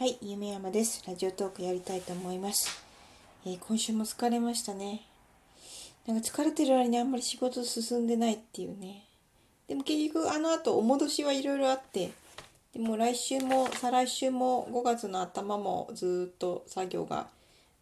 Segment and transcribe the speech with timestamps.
[0.00, 1.04] はい、夢山です。
[1.06, 2.82] ラジオトークやりたいと思います。
[3.44, 5.02] えー今週も疲れましたね。
[6.06, 9.04] なんか疲れてる割にあんまり仕事進んでないっていうね。
[9.68, 12.12] でも結局あの後お戻しはいろいろあって、
[12.72, 17.26] でも来週も再来週も5月の頭もずっと作業が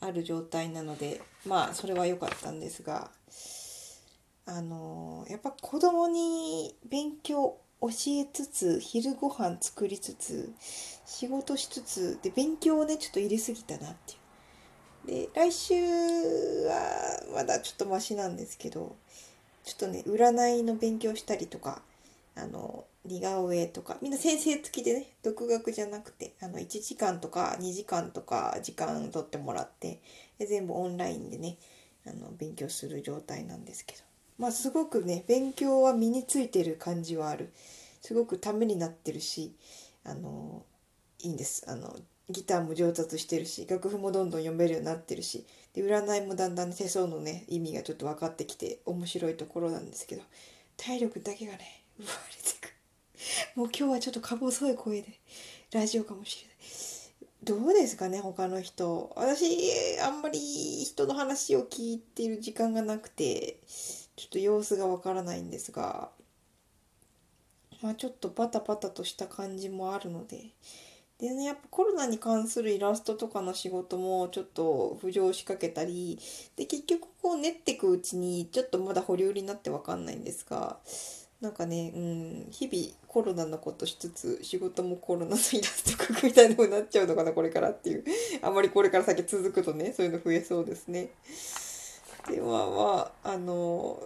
[0.00, 3.10] ある状態なので、まあそれは良かったんですが、
[4.46, 10.50] あのーやっぱ子供に勉強教えつつ昼ご飯作りつつ
[11.04, 15.28] 仕事しつつで勉強をねちょっと入れすぎたなっていう。
[15.28, 18.96] で来週はまだちょっとマシなんですけど
[19.64, 21.82] ちょっとね占いの勉強したりとか
[22.36, 30.00] あの似顔絵とかみんな先生付きでね独学じゃなくてあの1時間とか2時間とか時間取ってもらって
[30.38, 31.58] で全部オンラインでね
[32.06, 34.13] あの勉強する状態なんですけど。
[34.38, 37.52] まあすごくね勉強は身についてる感じはある。
[38.00, 39.54] すごくためになってるし
[40.04, 40.64] あの
[41.20, 41.64] いいんです。
[41.68, 41.96] あの
[42.28, 50.22] ギターも上達してるし楽譜もどんどん読めるようになってるしで占いもだんだん手相のね意味がちょっと分かってきて面白いところなんですけど
[50.76, 52.74] 体力だけがね奪われてく。
[53.56, 55.20] もう今日はちょっとか細い声で
[55.72, 56.56] ラジオかもしれない。
[57.44, 59.12] どうですかね他の人。
[59.16, 63.58] 私あんまり人の話を聞いてる時間がなくて。
[64.16, 66.10] ちょっと様子がわからないんですが
[67.82, 70.46] まあちょっとバタバタとした感じもあるので
[71.18, 76.18] でねやっぱコロナに関するイラストとかの仕事もちょっと浮上しかけたり
[76.56, 80.78] で結局こう練っていくうちにちょっとまだ保留になってわかんないんですが
[81.40, 88.04] なんかね、うん、日々コロナのことしつつ仕事もコロナのイラスト描くみたいなのになっちゃうのかなこれからっていう
[88.42, 91.10] あまりこれから先続くとねそういうの増えそうですね。
[92.28, 93.98] でまあまああの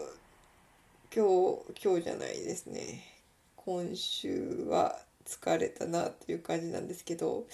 [1.15, 3.05] 今日今日じゃないですね。
[3.57, 7.47] 今週は疲れたなっていう感じなんですけど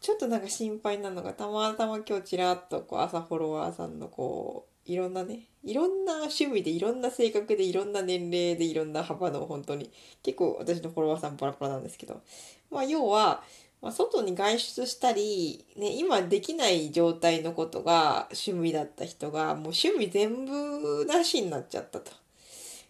[0.00, 9.90] ちょっとなんか心配なのがたまたま今日ちらっとこう朝フォロワーさんのこういろんなねいろんな趣味でいろんな性格でいろんな年齢でいろんな幅の本当に
[10.22, 12.22] 結構私のフォロワーさんバラバラなんですけど
[12.70, 13.42] まあ要は、
[13.86, 22.10] まあ、外に外出したり、ね、今できない状態のことが趣味だった人がもう趣味全部なしになっちゃったと。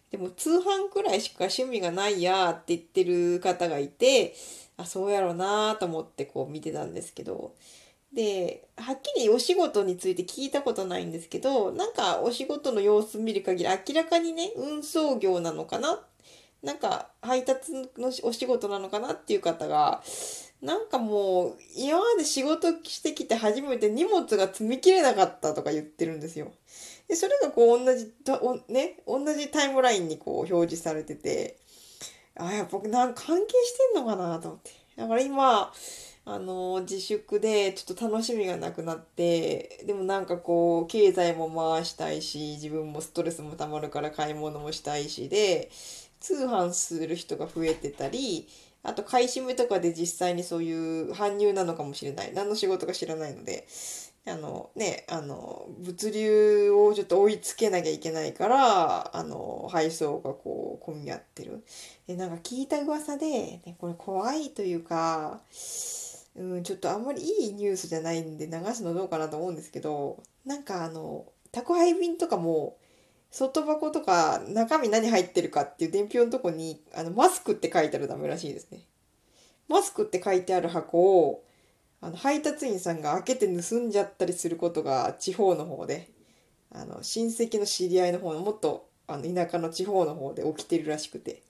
[0.09, 4.33] でも通販くらいしか趣味がないやって言ってる方がいて
[4.75, 7.53] あそうやろうなと思ってこう見てたんですけど
[8.11, 15.99] ではっきりお仕事について聞いたことないんですけどなんかお仕事の様子見る限り明らかにね運送業なのかな？
[16.63, 20.01] なんか配達のお仕事なのかなっていう方が
[20.61, 26.51] なんかもう今まで仕事してきて初めて荷物が積みきれなかったとか言ってるんですよ。
[27.07, 28.11] でそれがこう同じ
[28.69, 31.57] ね同じタイムラインにこう表示されてて
[32.35, 35.71] あやっぱなんか関係してんのかなと思ってだから今
[36.25, 45.71] あの自粛でちょっと楽しみがなくなってでもなんかこう経済も回したいし自分もストレスもたまるから買い物もしたいしで
[46.19, 48.47] 通販する人が増えてたり
[48.83, 52.33] あと買い占めとかで実際にそういう搬入なのかもしれない。
[52.33, 53.67] 何の仕事か知らないので。
[54.29, 61.63] あのねあの物流をちょっと追いつけなきゃいけないからあの配送がこう混み合ってる。
[62.07, 65.39] でなんか聞いた噂で、ね、これ怖いというか
[66.37, 72.77] うん、ちょっとあんまりいいニュースじゃないんで流すのどうかなと思うんですけどなんかあの宅配便とかも
[73.31, 78.81] 外箱とか中身何入ってるかっていう伝票のとこにあのマスクって書いてあるダメらしいですね。
[79.67, 81.43] マスクって書いてある箱を
[81.99, 86.09] あの配達員さんが開けて盗んじゃったりすることが地方の方で
[86.71, 91.41] あの親戚の知り合いの方のもっとあの田舎の地方の方で起きてるらしくて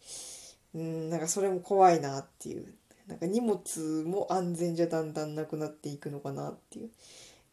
[0.73, 2.65] うんなんかそれも怖いなっていう
[3.07, 6.89] なんか荷物も安全じゃだんだんなくなっていくのかなっていう。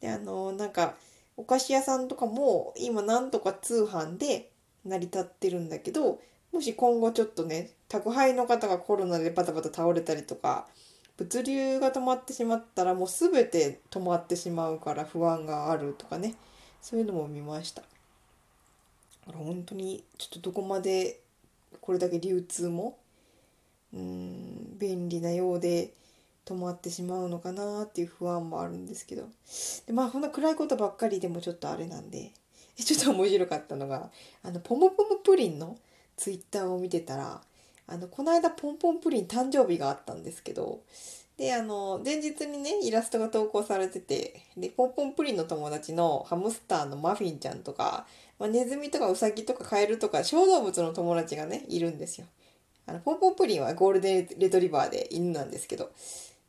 [0.00, 0.94] であのなんか
[1.36, 4.50] お菓子屋さんとかも今なんとか通販で
[4.84, 6.20] 成り立ってるんだけど
[6.52, 10.66] もし今後ちょっとね宅配の方がコロナでバタバタ倒れたりとか
[11.16, 16.34] 物流が止まってしまったらもう全て止まってしまうから不安があるとかね
[16.82, 17.82] そういうのも見ました。
[19.26, 21.18] 本当にちょっとどこまで
[21.80, 22.98] これだけ流通も
[23.94, 25.94] うん便利なようで
[26.44, 29.24] 止まってしまうのかなっていう不安もあるんですけど
[29.86, 32.32] でまあこんな暗いことばっかりでもちょっとあれなんで
[32.76, 34.10] ちょっと面白かったのが
[34.42, 35.78] あのポムポムプリンの
[36.16, 37.40] ツイッターを見てたら
[37.86, 40.80] あのこの間ポンポンプリン誕生日があったんですけど
[41.36, 48.06] であの前日にねイラストが投稿されててでポンポンプリンの友達のハムスターのマフィンちゃんとか、
[48.38, 52.26] まあ、ネズミとかウサギとかカエルとか小動物の友達がねいるんですよ。
[52.86, 55.90] あのポンポンプリンはゴールデンレトリバーで犬なんですけど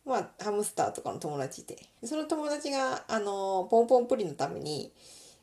[0.06, 4.92] まあ、ハムスターとかの友達いて、その友達が、あの、ポムポムプリンのために、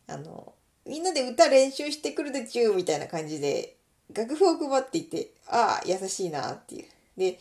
[0.07, 0.55] あの、
[0.87, 3.77] みんなで歌練習してくるでちゅうみたいな感じで、
[4.15, 6.85] 楽譜を配っていて、ああ、優しいなっていう。
[7.17, 7.39] で、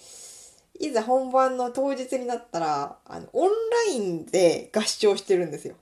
[0.79, 3.49] いざ本番の当日になったら、あの、オン
[3.87, 5.75] ラインで合唱してるんですよ。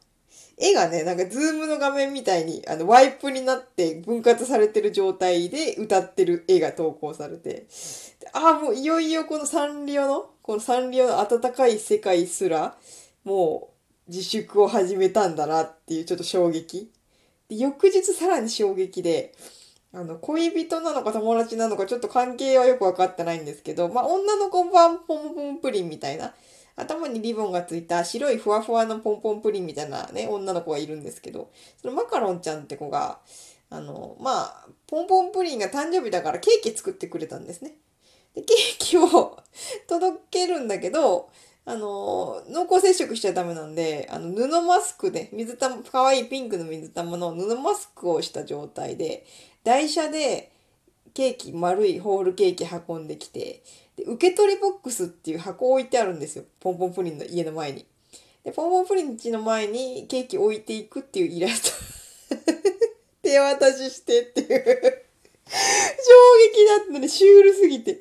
[0.59, 7.65] 絵がね、なんかズームの画面みたいに、あの、ワイプになって分割されてる状態で歌ってる絵が投稿されて、
[8.33, 12.77] ああ、もういよいよこのサンリオの、このサンリオの暖かい世界すら、
[13.23, 13.71] も
[14.07, 16.91] う自粛を始めたんだなっていうちょっと衝撃。
[17.47, 19.33] で翌日さらに衝撃で、
[19.94, 26.33] あの、恋人なのか友達なのかちょっと関係はよくわかってないんですけど、まあ、女の子版ポンポンプリンみたいな、
[26.79, 33.19] 頭にリボンがついた白いふわふわのポンポンプリンみたいなね、女の子がいるんですけど、そのマカロンちゃんって子が、
[33.69, 37.73] あの、まあ、ポンポンプリンが誕生日だからケーキ作ってくれたんですね。
[38.33, 39.37] で、ケーキを
[39.87, 41.29] 届けるんだけど、
[41.65, 49.25] あの、濃厚接触しちゃダメなんで、あの、布マスクで、水玉、可愛いピンクの水玉の布マスクをした状態で、
[49.63, 50.51] 台車で
[51.13, 53.61] ケーキ、丸いホールケーキ運んできて、
[53.99, 56.45] で、受け取りボックスっていう箱置いてあるんですよ。
[56.59, 57.85] ポンポンプリンの家の前に。
[58.43, 61.73] で、ポンポンプリンの家の前にケーキ置いていくっていうイラス
[62.29, 62.35] ト。
[63.21, 65.51] 手渡ししてっていう衝
[66.53, 67.09] 撃だったね。
[67.09, 67.99] シュールすぎて。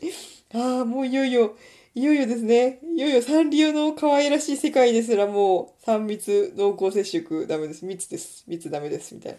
[0.54, 1.56] ああ、もういよいよ、
[1.94, 2.78] いよいよですね。
[2.94, 7.84] いよいよサンリオの可愛らしい世界ですらもう3密濃厚接触ダメです。
[7.84, 8.44] 密です。
[8.46, 9.14] 密ダメです。
[9.14, 9.38] みたいな。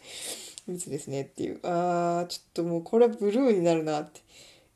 [0.67, 1.59] 密ですねっていう。
[1.65, 4.19] ああ、ちょっともうこれはブルーになるなって。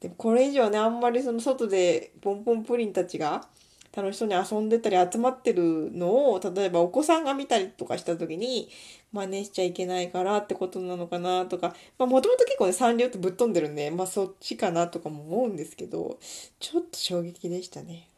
[0.03, 3.47] でもこれ以上ね、あんまりその外でポンポンプリンたちが
[3.95, 8.67] 楽しそうに遊んでたり集まってるのを、例えばお子さんが見たりとかした時に、
[9.13, 16.19] 真似しちゃいけないからってことなのかなとか、まもともと結構ね、サンリオってぶっ飛んでるんで、まあそっちかなとかも思うんですけど、
[16.59, 18.09] ちょっと衝撃でしたね。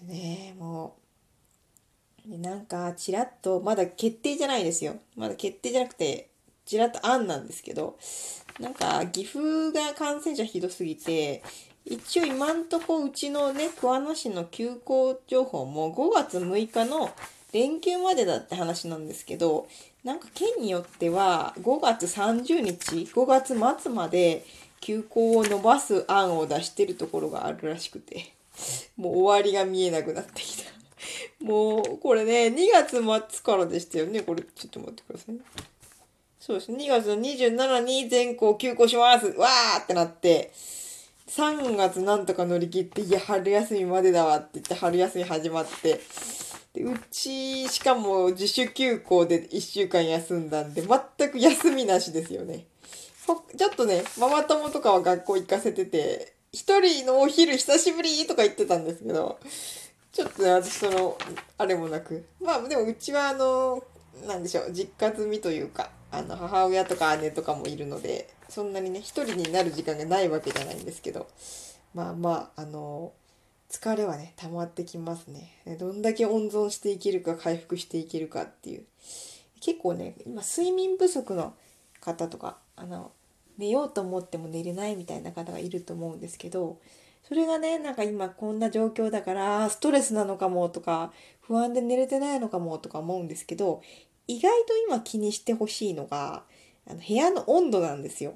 [0.00, 0.96] でね、も
[2.26, 4.94] う、なんか、ちらっと、まだ決定じゃないですよ。
[5.16, 6.30] まだ決定じゃなくて、
[6.64, 7.98] ちらっと案なんですけど、
[8.60, 11.42] なんか、岐阜が感染者ひどすぎて、
[11.86, 17.10] 一応今んとこうちのね、桑名市の休校情報も5月6日の
[17.52, 19.66] 連休までだって話なんですけど、
[20.04, 24.44] なんか県によっては5月30日、5月末まで
[24.80, 28.32] 休校を延ばす案を出してるところがあるらしくて、
[28.96, 30.70] もう終わりが見えなくなってきた。
[31.42, 34.20] もう、これね、2月末からでしたよね。
[34.20, 35.69] これ、ちょっと待ってください。
[36.50, 36.72] そうです。
[36.72, 40.50] 2月の27に全校休校しますわーってなって、
[41.28, 46.00] 3月なんとか乗り切って、いや、春休みまでだわって言って春休み始まって、
[46.74, 52.64] でうち、しかも自主休校で1週間休んだんで、全く休みなしですよね。
[53.56, 59.38] ちょっとね、ママ友とかは学校行かせてて、一人のお昼久しぶりとか言ってたんですけど、
[60.10, 61.16] ちょっとね、私その、
[61.58, 62.24] あれもなく。
[62.42, 63.84] まあでもうちはあの、
[64.26, 71.28] なんでしょう、実家済みというか、あの、母親とか姉とかもいるので、そんなにね、一人になる時間がないわけじゃないんですけど、
[71.94, 73.12] まあまあ、あの、
[73.68, 75.52] 疲れはね、溜まってきますね。
[75.78, 78.84] どんだけ温存していけるか、回復していけるかっていう。
[79.60, 81.54] 結構ね、今、睡眠不足の
[82.00, 83.12] 方とか、あの、
[83.58, 86.78] 寝ようと思っても寝れないみたいな方がいると思うんですけど、
[87.28, 93.82] それがね、なんか今こんな状況だから、ストレスなのかもとか、不安で寝れてないのかもとか思うんですけど、
[94.30, 96.44] 意外と今気にしてほしいのが、
[96.86, 98.34] あの部屋の温度なんですよ。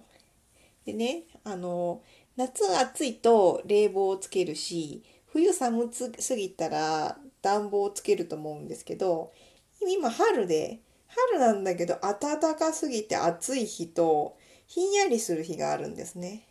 [0.84, 2.02] でね、あの、
[2.36, 9.32] 夏暑いと冷房をつけるし、冬寒すぎたら暖房をつけると思うんですけど、
[9.88, 14.36] 今春で、春なんだけど暖かすぎて暑い日と、
[14.66, 16.42] ひんやりする日があるんですね。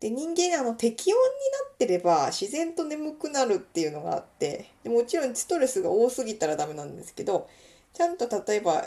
[0.00, 1.22] で人間あの適温に
[1.68, 7.48] なってれば自然と眠くなるっていうのがあってでもちろんストレスが多すぎたらダメなんですけど
[7.96, 8.84] ちゃんと例えば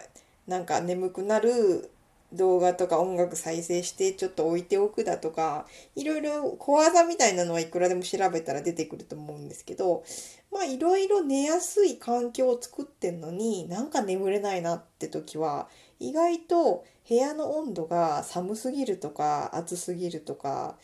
[0.47, 1.89] なんか眠くなる
[2.31, 10.03] 動画とか音楽再生してちょっと置いておくだとかいろいろ小技みたいなのはいくらでも調べたら出てくると思うんですけど
[10.51, 15.67] まあいろいろ寝やすい環境を作ってんのになんか眠れないなって時は
[15.99, 20.75] 意外と部屋の温度が寒すぎるとか暑すぎるとか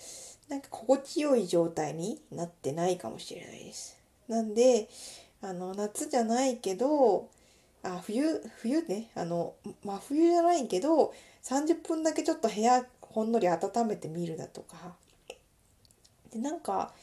[0.50, 3.98] なんか心地よい状態になってないかもしれないです。
[4.28, 4.90] なんで
[5.44, 7.30] あの夏じゃないけど
[7.86, 9.12] あ冬冬ね。
[9.16, 11.14] あの真冬じゃないけど
[11.44, 14.96] 30分だけちょっと部屋ほんのり温めてみるだとか。
[16.32, 16.94] でなんか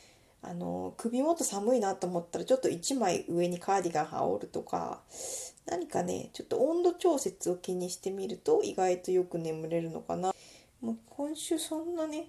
[0.43, 5.01] あの首元寒いなと思ったらちょっと1枚上にカーディガン羽織るとか。
[5.65, 10.35] 何かねちょっと温度調節を気にしてみると意外とよく眠れるのかな。
[10.81, 12.27] もう今週そんなね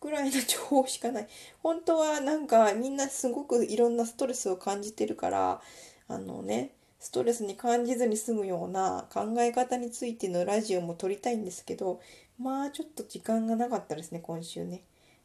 [0.00, 1.28] ぐらいの情報しかない。
[1.62, 5.62] 本当はなんかみんなすごくいろんなストレスを感じてるから、
[6.08, 6.72] あのね、
[7.04, 12.00] ストレスに感じずに済むような考え方についてのラジオも撮りたいんですけど、
[12.38, 14.80] まあちょっと時間がなかったですね、今週ね。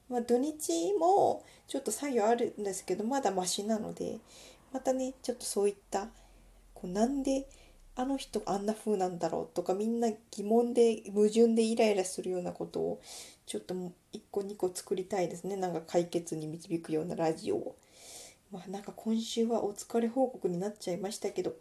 [0.09, 4.17] まあ土日もちょっと作業あるんですけど、まだマシなので、
[4.73, 6.09] またね、ちょっとそういった、
[6.73, 7.47] こうなんで
[7.95, 13.01] あの人あんな風なんだろうとかみんな疑問で矛盾でイライラするようなことを
[13.45, 13.91] ちょっと1
[14.31, 17.75] 個2個作りたいですねなんか解決に導くようなラジオを
[18.51, 21.53] まあなんか今週はお疲れ報告になっちゃいましたけど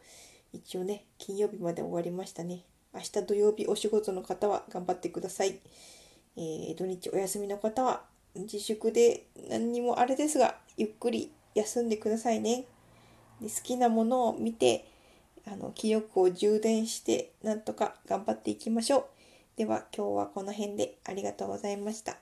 [0.53, 2.65] 一応ね金曜日まで終わりましたね
[2.95, 5.59] 明日土曜日お仕事の方は頑張ってください、
[6.37, 8.03] えー、土日お休みの方は
[8.35, 12.65] 自粛で何にもあれですがゆっくり休んでくださいね
[13.41, 14.87] で好きなものを見て
[15.47, 19.05] あの記憶を充電してなんとか頑張っていきましょう。
[19.57, 22.17] では今日はこの辺でありがとうございました。